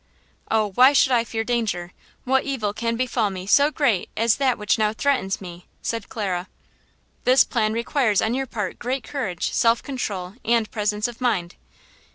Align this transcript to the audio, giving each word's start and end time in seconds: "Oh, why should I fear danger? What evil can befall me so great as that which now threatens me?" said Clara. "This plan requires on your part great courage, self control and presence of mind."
"Oh, 0.49 0.71
why 0.71 0.93
should 0.93 1.11
I 1.11 1.23
fear 1.23 1.43
danger? 1.43 1.91
What 2.23 2.43
evil 2.43 2.73
can 2.73 2.95
befall 2.95 3.29
me 3.29 3.45
so 3.45 3.69
great 3.69 4.09
as 4.17 4.37
that 4.37 4.57
which 4.57 4.79
now 4.79 4.93
threatens 4.93 5.39
me?" 5.39 5.67
said 5.83 6.09
Clara. 6.09 6.47
"This 7.23 7.43
plan 7.43 7.71
requires 7.73 8.19
on 8.19 8.33
your 8.33 8.47
part 8.47 8.79
great 8.79 9.03
courage, 9.03 9.51
self 9.53 9.83
control 9.83 10.33
and 10.43 10.71
presence 10.71 11.07
of 11.07 11.21
mind." 11.21 11.53